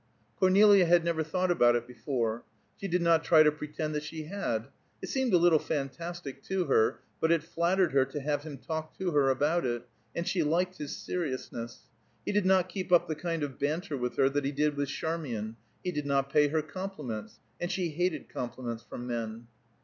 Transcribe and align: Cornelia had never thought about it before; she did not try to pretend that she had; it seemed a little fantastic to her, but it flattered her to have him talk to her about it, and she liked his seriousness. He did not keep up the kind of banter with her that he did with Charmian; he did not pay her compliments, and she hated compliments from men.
Cornelia 0.35 0.87
had 0.87 1.03
never 1.05 1.21
thought 1.21 1.51
about 1.51 1.75
it 1.75 1.85
before; 1.85 2.43
she 2.75 2.87
did 2.87 3.03
not 3.03 3.23
try 3.23 3.43
to 3.43 3.51
pretend 3.51 3.93
that 3.93 4.01
she 4.01 4.23
had; 4.23 4.67
it 4.99 5.09
seemed 5.09 5.31
a 5.31 5.37
little 5.37 5.59
fantastic 5.59 6.41
to 6.41 6.65
her, 6.65 6.97
but 7.19 7.31
it 7.31 7.43
flattered 7.43 7.91
her 7.91 8.03
to 8.03 8.19
have 8.19 8.41
him 8.41 8.57
talk 8.57 8.97
to 8.97 9.11
her 9.11 9.29
about 9.29 9.63
it, 9.63 9.87
and 10.15 10.27
she 10.27 10.41
liked 10.41 10.77
his 10.79 10.97
seriousness. 10.97 11.81
He 12.25 12.31
did 12.31 12.47
not 12.47 12.67
keep 12.67 12.91
up 12.91 13.07
the 13.07 13.13
kind 13.13 13.43
of 13.43 13.59
banter 13.59 13.95
with 13.95 14.15
her 14.17 14.27
that 14.29 14.43
he 14.43 14.51
did 14.51 14.75
with 14.75 14.89
Charmian; 14.89 15.55
he 15.83 15.91
did 15.91 16.07
not 16.07 16.33
pay 16.33 16.47
her 16.47 16.63
compliments, 16.63 17.39
and 17.59 17.71
she 17.71 17.89
hated 17.89 18.27
compliments 18.27 18.81
from 18.81 19.05
men. 19.05 19.45